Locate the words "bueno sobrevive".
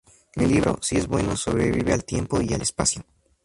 1.07-1.93